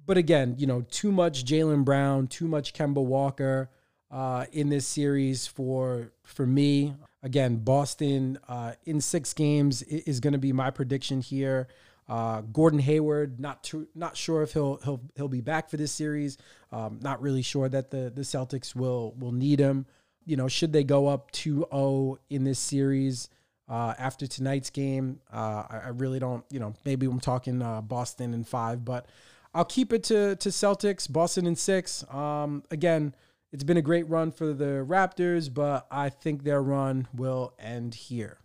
but 0.05 0.17
again, 0.17 0.55
you 0.58 0.67
know, 0.67 0.81
too 0.89 1.12
much 1.12 1.46
Jaylen 1.46 1.84
Brown, 1.84 2.27
too 2.27 2.48
much 2.48 2.74
Kemba 2.74 3.03
Walker 3.03 3.70
uh, 4.10 4.46
in 4.51 4.70
this 4.70 4.86
series 4.86 5.48
for 5.48 6.12
for 6.24 6.46
me. 6.46 6.96
Again, 7.24 7.58
Boston 7.58 8.39
uh, 8.48 8.74
in 8.86 9.00
six 9.00 9.34
games 9.34 9.84
is 9.84 10.20
going 10.20 10.34
to 10.34 10.39
be 10.39 10.53
my 10.53 10.72
prediction 10.72 11.22
here. 11.22 11.67
Uh, 12.10 12.41
Gordon 12.41 12.79
Hayward, 12.79 13.39
not 13.39 13.63
too, 13.63 13.88
not 13.93 14.17
sure 14.17 14.41
if 14.41 14.53
he'll 14.53 14.77
he'll 14.77 15.01
he'll 15.15 15.27
be 15.27 15.41
back 15.41 15.70
for 15.70 15.77
this 15.77 15.91
series. 15.91 16.38
Um, 16.72 17.00
not 17.01 17.22
really 17.22 17.41
sure 17.41 17.70
that 17.70 17.91
the 17.91 18.12
the 18.13 18.22
Celtics 18.22 18.75
will 18.75 19.13
will 19.20 19.31
need 19.31 19.60
him 19.60 19.86
you 20.25 20.36
know, 20.38 20.48
should 20.48 20.74
they 20.74 20.84
go 20.84 21.08
up 21.08 21.31
2-0 21.31 22.17
in 22.29 22.43
this 22.43 22.60
series 22.60 23.29
uh, 23.67 23.93
after 23.98 24.27
tonight's 24.27 24.70
game, 24.70 25.20
uh, 25.34 25.63
I, 25.70 25.81
I, 25.86 25.88
really 25.89 26.20
don't, 26.20 26.43
you 26.50 26.60
know, 26.60 26.74
maybe 26.84 27.05
I'm 27.05 27.20
talking 27.20 27.62
uh, 27.62 27.81
Boston 27.81 28.34
in 28.34 28.43
five, 28.43 28.84
but 28.84 29.05
I'll 29.53 29.65
keep 29.65 29.91
it 29.91 30.03
to, 30.05 30.36
to 30.38 30.50
Celtics, 30.50 31.12
Boston 31.12 31.46
in 31.46 31.55
six. 31.55 32.05
Um, 32.10 32.63
again, 32.72 33.13
it's 33.51 33.65
been 33.65 33.77
a 33.77 33.81
great 33.81 34.08
run 34.08 34.31
for 34.31 34.53
the 34.53 34.86
Raptors, 34.88 35.53
but 35.53 35.86
I 35.91 36.08
think 36.10 36.43
their 36.43 36.62
run 36.62 37.08
will 37.13 37.53
end 37.60 37.93
here. 37.93 38.38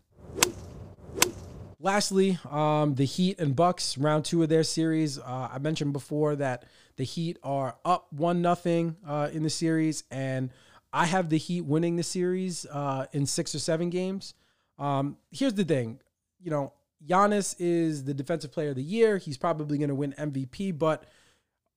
Lastly, 1.79 2.39
um, 2.51 2.97
the 2.97 3.05
Heat 3.05 3.39
and 3.39 3.55
Bucks 3.55 3.97
round 3.97 4.25
two 4.25 4.43
of 4.43 4.49
their 4.49 4.65
series. 4.65 5.19
Uh, 5.19 5.49
I 5.53 5.59
mentioned 5.59 5.93
before 5.93 6.35
that 6.37 6.65
the 6.97 7.05
Heat 7.05 7.39
are 7.45 7.77
up 7.85 8.13
one 8.13 8.43
nothing 8.43 8.97
uh, 9.07 9.29
in 9.33 9.45
the 9.45 9.51
series, 9.51 10.03
and 10.11 10.51
I 10.93 11.07
have 11.07 11.29
the 11.29 11.39
Heat 11.39 11.61
winning 11.61 11.95
the 11.95 12.03
series 12.03 12.67
uh, 12.67 13.07
in 13.13 13.27
six 13.27 13.55
or 13.55 13.61
seven 13.61 13.91
games. 13.91 14.35
Um, 14.77 15.19
here's 15.31 15.55
the 15.55 15.65
thing, 15.65 16.01
you 16.41 16.51
know, 16.51 16.73
Giannis 17.05 17.55
is 17.59 18.05
the 18.05 18.15
defensive 18.15 18.53
player 18.53 18.71
of 18.71 18.76
the 18.76 18.83
year. 18.83 19.19
He's 19.19 19.37
probably 19.37 19.79
going 19.79 19.88
to 19.88 19.95
win 19.95 20.15
MVP, 20.19 20.79
but 20.79 21.05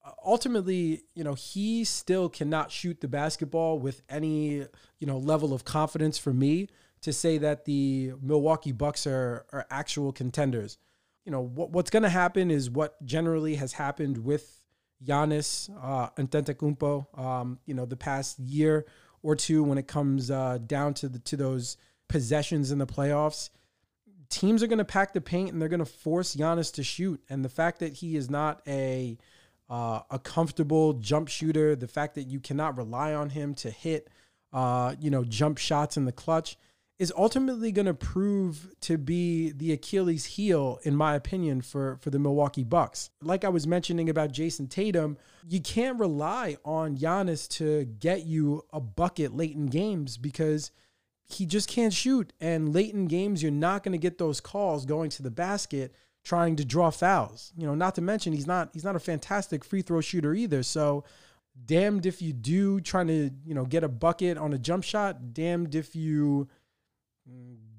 uh, 0.05 0.11
ultimately, 0.25 1.03
you 1.13 1.23
know, 1.23 1.33
he 1.33 1.83
still 1.83 2.29
cannot 2.29 2.71
shoot 2.71 3.01
the 3.01 3.07
basketball 3.07 3.79
with 3.79 4.01
any, 4.09 4.65
you 4.99 5.07
know, 5.07 5.17
level 5.17 5.53
of 5.53 5.65
confidence 5.65 6.17
for 6.17 6.33
me 6.33 6.69
to 7.01 7.13
say 7.13 7.37
that 7.37 7.65
the 7.65 8.13
Milwaukee 8.21 8.71
Bucks 8.71 9.07
are, 9.07 9.45
are 9.51 9.65
actual 9.69 10.11
contenders. 10.11 10.77
You 11.25 11.31
know, 11.31 11.41
what, 11.41 11.71
what's 11.71 11.89
going 11.89 12.03
to 12.03 12.09
happen 12.09 12.51
is 12.51 12.69
what 12.69 13.03
generally 13.05 13.55
has 13.55 13.73
happened 13.73 14.17
with 14.19 14.61
Giannis 15.05 15.69
uh, 15.81 16.09
Antetokounmpo, 16.17 17.19
um, 17.19 17.59
you 17.65 17.73
know, 17.73 17.85
the 17.85 17.95
past 17.95 18.39
year 18.39 18.85
or 19.21 19.35
two 19.35 19.63
when 19.63 19.77
it 19.77 19.87
comes 19.87 20.31
uh, 20.31 20.57
down 20.65 20.93
to 20.95 21.09
the 21.09 21.19
to 21.19 21.37
those 21.37 21.77
possessions 22.07 22.71
in 22.71 22.79
the 22.79 22.87
playoffs. 22.87 23.49
Teams 24.29 24.61
are 24.61 24.67
going 24.67 24.79
to 24.79 24.85
pack 24.85 25.13
the 25.13 25.21
paint 25.21 25.51
and 25.51 25.61
they're 25.61 25.69
going 25.69 25.79
to 25.79 25.85
force 25.85 26.35
Giannis 26.35 26.73
to 26.73 26.83
shoot. 26.83 27.21
And 27.29 27.43
the 27.43 27.49
fact 27.49 27.79
that 27.79 27.93
he 27.93 28.15
is 28.15 28.29
not 28.29 28.61
a 28.67 29.17
uh, 29.69 30.01
a 30.09 30.17
comfortable 30.17 30.93
jump 30.93 31.27
shooter, 31.27 31.75
the 31.75 31.87
fact 31.87 32.15
that 32.15 32.27
you 32.27 32.39
cannot 32.39 32.75
rely 32.77 33.13
on 33.13 33.29
him 33.29 33.53
to 33.53 33.69
hit, 33.69 34.09
uh, 34.51 34.95
you 34.99 35.11
know, 35.11 35.23
jump 35.23 35.59
shots 35.59 35.95
in 35.95 36.05
the 36.05 36.11
clutch, 36.11 36.57
is 36.97 37.13
ultimately 37.15 37.71
going 37.71 37.85
to 37.85 37.93
prove 37.93 38.67
to 38.81 38.97
be 38.97 39.51
the 39.51 39.71
Achilles 39.71 40.25
heel, 40.25 40.79
in 40.83 40.95
my 40.95 41.15
opinion, 41.15 41.61
for 41.61 41.97
for 42.01 42.09
the 42.09 42.19
Milwaukee 42.19 42.63
Bucks. 42.63 43.09
Like 43.21 43.45
I 43.45 43.49
was 43.49 43.65
mentioning 43.65 44.09
about 44.09 44.33
Jayson 44.33 44.67
Tatum, 44.67 45.17
you 45.47 45.61
can't 45.61 45.99
rely 45.99 46.57
on 46.65 46.97
Giannis 46.97 47.47
to 47.57 47.85
get 47.85 48.25
you 48.25 48.65
a 48.73 48.81
bucket 48.81 49.35
late 49.35 49.55
in 49.55 49.67
games 49.67 50.17
because 50.17 50.71
he 51.29 51.45
just 51.45 51.69
can't 51.69 51.93
shoot. 51.93 52.33
And 52.41 52.73
late 52.73 52.93
in 52.93 53.05
games, 53.05 53.41
you're 53.41 53.51
not 53.51 53.83
going 53.83 53.93
to 53.93 53.97
get 53.97 54.17
those 54.17 54.41
calls 54.41 54.85
going 54.85 55.09
to 55.11 55.23
the 55.23 55.31
basket 55.31 55.93
trying 56.23 56.55
to 56.57 56.65
draw 56.65 56.89
fouls. 56.89 57.53
You 57.55 57.67
know, 57.67 57.75
not 57.75 57.95
to 57.95 58.01
mention 58.01 58.33
he's 58.33 58.47
not 58.47 58.69
he's 58.73 58.83
not 58.83 58.95
a 58.95 58.99
fantastic 58.99 59.63
free 59.63 59.81
throw 59.81 60.01
shooter 60.01 60.33
either. 60.33 60.63
So 60.63 61.03
damned 61.65 62.05
if 62.05 62.21
you 62.21 62.33
do 62.33 62.79
trying 62.81 63.07
to, 63.07 63.31
you 63.45 63.53
know, 63.53 63.65
get 63.65 63.83
a 63.83 63.89
bucket 63.89 64.37
on 64.37 64.53
a 64.53 64.57
jump 64.57 64.83
shot, 64.83 65.33
damned 65.33 65.75
if 65.75 65.95
you 65.95 66.47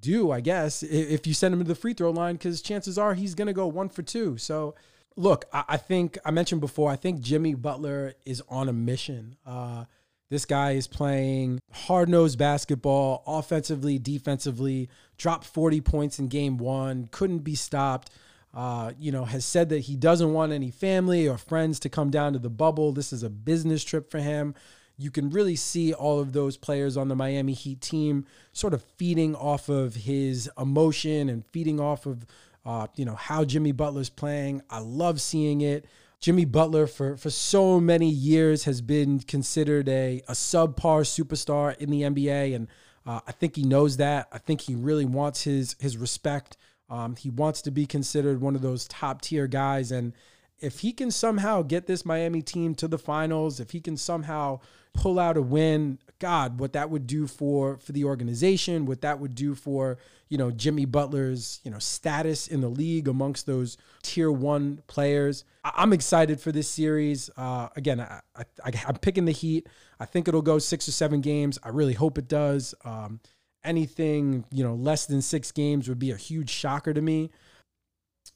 do, 0.01 0.31
I 0.31 0.41
guess, 0.41 0.83
if 0.83 1.27
you 1.27 1.35
send 1.35 1.55
him 1.55 1.61
to 1.61 1.69
the 1.69 1.75
free 1.75 1.95
throw 1.95 2.11
line, 2.11 2.37
because 2.37 2.63
chances 2.63 2.99
are 2.99 3.15
he's 3.15 3.35
going 3.35 3.47
to 3.47 3.53
go 3.53 3.67
one 3.67 3.89
for 3.89 4.03
two. 4.03 4.39
So, 4.39 4.75
look, 5.17 5.45
I, 5.53 5.77
think 5.77 6.19
I 6.25 6.31
mentioned 6.31 6.61
before, 6.61 6.91
I 6.91 6.97
think 6.97 7.21
Jimmy 7.21 7.55
Butler 7.55 8.15
is 8.25 8.43
on 8.49 8.69
a 8.69 8.73
mission. 8.73 9.37
Uh, 9.45 9.85
this 10.31 10.45
guy 10.45 10.73
is 10.73 10.87
playing 10.87 11.61
hard 11.73 12.09
nosed 12.09 12.39
basketball, 12.39 13.23
offensively, 13.27 13.99
defensively, 13.99 14.89
dropped 15.19 15.45
40 15.45 15.81
points 15.81 16.19
in 16.19 16.29
game 16.29 16.57
one, 16.57 17.09
couldn't 17.11 17.41
be 17.41 17.55
stopped. 17.55 18.11
Uh, 18.53 18.91
you 18.99 19.13
know, 19.13 19.25
has 19.25 19.45
said 19.45 19.69
that 19.69 19.79
he 19.79 19.95
doesn't 19.95 20.33
want 20.33 20.51
any 20.51 20.73
family 20.73 21.29
or 21.29 21.39
friends 21.39 21.79
to 21.79 21.89
come 21.89 22.11
down 22.11 22.33
to 22.33 22.39
the 22.41 22.51
bubble. 22.51 22.91
This 22.91 23.13
is 23.13 23.23
a 23.23 23.31
business 23.31 23.85
trip 23.85 24.11
for 24.11 24.19
him. 24.19 24.57
You 24.99 25.13
can 25.13 25.31
really 25.31 25.55
see 25.55 25.95
all 25.95 26.19
of 26.19 26.33
those 26.33 26.57
players 26.57 26.97
on 26.97 27.07
the 27.07 27.15
Miami 27.15 27.53
Heat 27.53 27.81
team 27.81 28.27
sort 28.53 28.75
of 28.75 28.83
feeding 28.97 29.37
off 29.37 29.69
of 29.69 29.95
his 29.95 30.51
emotion 30.59 31.29
and 31.29 31.47
feeding 31.47 31.79
off 31.79 32.07
of, 32.07 32.27
uh, 32.67 32.89
you 32.97 33.05
know, 33.05 33.15
how 33.15 33.45
Jimmy 33.45 33.71
Butler's 33.71 34.11
playing. 34.11 34.63
I 34.69 34.81
love 34.81 35.21
seeing 35.21 35.61
it. 35.61 35.87
Jimmy 36.21 36.45
Butler 36.45 36.87
for 36.87 37.17
for 37.17 37.31
so 37.31 37.81
many 37.81 38.09
years 38.09 38.65
has 38.65 38.83
been 38.83 39.21
considered 39.21 39.89
a 39.89 40.23
a 40.29 40.33
subpar 40.33 41.03
superstar 41.03 41.77
in 41.79 41.91
the 41.91 42.03
NBA, 42.03 42.55
and 42.55 42.69
uh, 43.07 43.21
I 43.27 43.33
think 43.33 43.57
he 43.57 43.63
knows 43.63 43.97
that. 43.97 44.29
I 44.31 44.39
think 44.39 44.63
he 44.63 44.75
really 44.75 45.07
wants 45.07 45.45
his 45.45 45.77
his 45.81 45.97
respect. 45.97 46.57
Um, 46.91 47.17
he 47.17 47.31
wants 47.31 47.63
to 47.63 47.71
be 47.71 47.87
considered 47.87 48.41
one 48.41 48.55
of 48.55 48.63
those 48.63 48.87
top 48.89 49.23
tier 49.23 49.47
guys, 49.47 49.91
and 49.91 50.13
if 50.59 50.81
he 50.81 50.93
can 50.93 51.11
somehow 51.11 51.63
get 51.63 51.87
this 51.87 52.05
Miami 52.05 52.43
team 52.43 52.75
to 52.77 52.89
the 52.89 52.99
finals, 52.99 53.61
if 53.61 53.71
he 53.71 53.81
can 53.81 53.97
somehow 53.97 54.61
pull 54.93 55.19
out 55.19 55.37
a 55.37 55.43
win, 55.43 55.99
God, 56.21 56.61
what 56.61 56.75
that 56.75 56.91
would 56.91 57.07
do 57.07 57.27
for 57.27 57.79
for 57.79 57.93
the 57.93 58.05
organization, 58.05 58.87
what 58.87 59.01
that 59.01 59.19
would 59.19 59.35
do 59.35 59.55
for 59.55 59.99
you 60.29 60.39
know 60.39 60.51
Jimmy 60.51 60.85
Butler's 60.85 61.61
you 61.65 61.71
know 61.71 61.79
status 61.79 62.47
in 62.47 62.61
the 62.61 62.69
league 62.69 63.09
amongst 63.09 63.47
those 63.47 63.77
tier 64.03 64.31
one 64.31 64.83
players. 64.87 65.45
I, 65.65 65.83
am 65.83 65.93
excited 65.93 66.41
for 66.41 66.53
this 66.53 66.69
series. 66.69 67.31
Uh, 67.37 67.69
again, 67.75 68.01
I, 68.01 68.21
I, 68.37 68.73
am 68.87 68.97
picking 68.97 69.25
the 69.25 69.33
Heat. 69.33 69.69
I 69.99 70.05
think 70.05 70.29
it'll 70.29 70.43
go 70.43 70.59
six 70.59 70.87
or 70.87 70.93
seven 70.93 71.23
games. 71.23 71.59
I 71.63 71.71
really 71.71 71.95
hope 71.95 72.19
it 72.19 72.29
does. 72.29 72.75
Um, 72.85 73.21
anything 73.65 74.45
you 74.53 74.63
know 74.63 74.75
less 74.75 75.07
than 75.07 75.23
six 75.23 75.51
games 75.51 75.89
would 75.89 75.99
be 75.99 76.11
a 76.11 76.17
huge 76.17 76.51
shocker 76.51 76.93
to 76.93 77.01
me. 77.01 77.31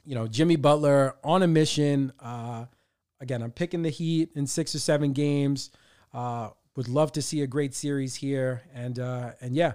You 0.06 0.14
know, 0.14 0.26
Jimmy 0.26 0.56
Butler 0.56 1.16
on 1.22 1.42
a 1.42 1.46
mission. 1.46 2.12
Uh, 2.18 2.64
again, 3.20 3.42
I'm 3.42 3.52
picking 3.52 3.82
the 3.82 3.90
Heat 3.90 4.30
in 4.34 4.46
six 4.46 4.74
or 4.74 4.78
seven 4.78 5.12
games. 5.12 5.70
Uh, 6.14 6.50
would 6.76 6.88
love 6.88 7.12
to 7.12 7.22
see 7.22 7.42
a 7.42 7.46
great 7.46 7.74
series 7.74 8.16
here, 8.16 8.62
and 8.74 8.98
uh, 8.98 9.32
and 9.40 9.54
yeah, 9.54 9.74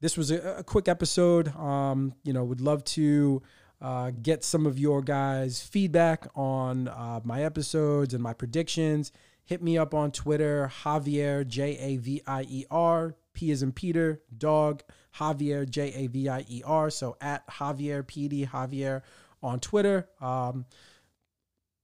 this 0.00 0.16
was 0.16 0.30
a, 0.30 0.58
a 0.58 0.64
quick 0.64 0.88
episode. 0.88 1.54
Um, 1.56 2.14
you 2.24 2.32
know, 2.32 2.44
would 2.44 2.60
love 2.60 2.84
to 2.84 3.42
uh, 3.80 4.10
get 4.22 4.44
some 4.44 4.66
of 4.66 4.78
your 4.78 5.02
guys' 5.02 5.62
feedback 5.62 6.26
on 6.34 6.88
uh, 6.88 7.20
my 7.24 7.44
episodes 7.44 8.14
and 8.14 8.22
my 8.22 8.34
predictions. 8.34 9.12
Hit 9.44 9.62
me 9.62 9.78
up 9.78 9.94
on 9.94 10.12
Twitter, 10.12 10.70
Javier 10.82 11.46
J 11.46 11.76
A 11.78 11.96
V 11.96 12.22
I 12.26 12.42
E 12.42 12.64
R 12.70 13.16
P 13.32 13.50
is 13.50 13.62
in 13.62 13.72
Peter, 13.72 14.22
dog 14.36 14.82
Javier 15.16 15.68
J 15.68 15.92
A 15.94 16.06
V 16.08 16.28
I 16.28 16.44
E 16.48 16.62
R. 16.64 16.90
So 16.90 17.16
at 17.20 17.46
Javier 17.48 18.02
PD 18.02 18.48
Javier 18.48 19.02
on 19.42 19.60
Twitter. 19.60 20.08
Um, 20.20 20.66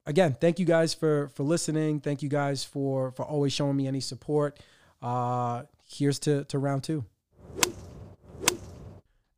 again, 0.07 0.37
thank 0.41 0.59
you 0.59 0.67
guys 0.67 0.95
for 0.95 1.29
for 1.35 1.43
listening. 1.43 2.01
Thank 2.01 2.23
you 2.23 2.29
guys 2.29 2.65
for 2.65 3.11
for 3.13 3.25
always 3.25 3.53
showing 3.53 3.77
me 3.77 3.87
any 3.87 4.01
support. 4.01 4.59
Uh, 5.03 5.65
here's 5.85 6.19
to 6.21 6.45
to 6.45 6.59
round 6.59 6.85
two. 6.85 7.05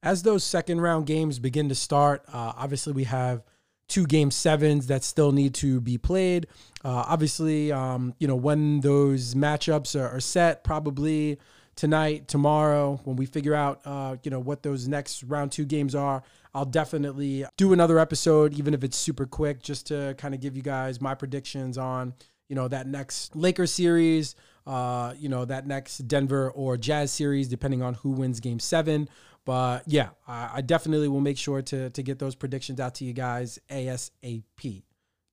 As 0.03 0.23
those 0.23 0.45
second 0.45 0.81
round 0.81 1.07
games 1.07 1.39
begin 1.39 1.69
to 1.71 1.75
start, 1.75 2.23
uh, 2.33 2.53
obviously 2.57 2.93
we 2.93 3.05
have 3.05 3.43
two 3.89 4.07
game 4.07 4.31
sevens 4.31 4.87
that 4.87 5.03
still 5.03 5.33
need 5.33 5.55
to 5.55 5.81
be 5.81 5.99
played. 5.99 6.47
Uh, 6.85 7.05
obviously, 7.09 7.73
um, 7.73 8.15
you 8.19 8.29
know 8.29 8.37
when 8.37 8.81
those 8.81 9.35
matchups 9.35 9.99
are, 9.99 10.09
are, 10.09 10.21
set, 10.21 10.63
probably 10.63 11.39
tonight, 11.79 12.27
tomorrow, 12.27 13.01
when 13.05 13.15
we 13.15 13.25
figure 13.25 13.55
out, 13.55 13.81
uh, 13.85 14.17
you 14.25 14.31
know 14.33 14.41
what 14.41 14.65
those 14.65 14.89
next 14.89 15.23
round 15.23 15.53
two 15.53 15.65
games 15.65 15.95
are. 15.95 16.25
I'll 16.53 16.65
definitely 16.65 17.45
do 17.57 17.73
another 17.73 18.01
episode, 18.01 18.53
even 18.55 18.75
if 18.75 18.83
it's 18.83 18.97
super 18.97 19.27
quick, 19.27 19.63
just 19.63 19.87
to 19.87 20.15
kind 20.19 20.35
of 20.35 20.41
give 20.41 20.57
you 20.57 20.63
guys 20.63 21.01
my 21.01 21.15
predictions 21.15 21.79
on, 21.79 22.15
you 22.49 22.57
know, 22.57 22.67
that 22.67 22.89
next 22.89 23.37
Lakers 23.37 23.71
series, 23.71 24.35
uh, 24.67 25.15
you 25.17 25.29
know, 25.29 25.45
that 25.45 25.69
next 25.69 25.99
Denver 26.09 26.51
or 26.51 26.77
Jazz 26.77 27.13
series, 27.13 27.47
depending 27.47 27.81
on 27.81 27.95
who 27.95 28.11
wins 28.11 28.41
game 28.41 28.59
seven. 28.59 29.09
But 29.45 29.85
yeah, 29.87 30.09
I, 30.27 30.51
I 30.55 30.61
definitely 30.63 31.09
will 31.09 31.21
make 31.21 31.39
sure 31.39 31.63
to, 31.63 31.91
to 31.91 32.03
get 32.03 32.19
those 32.19 32.35
predictions 32.35 32.81
out 32.81 32.97
to 32.97 33.05
you 33.05 33.13
guys 33.13 33.61
ASAP. 33.71 34.83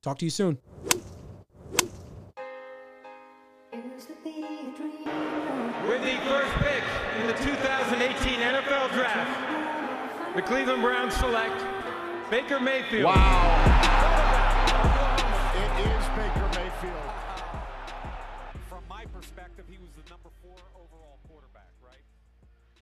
Talk 0.03 0.19
to 0.19 0.25
you 0.25 0.31
soon. 0.31 0.59
2018 7.37 8.39
NFL 8.39 8.91
Draft 8.93 9.55
the 10.35 10.41
Cleveland 10.41 10.81
Browns 10.81 11.13
select 11.15 11.63
Baker 12.29 12.59
Mayfield. 12.59 13.05
Wow. 13.05 13.84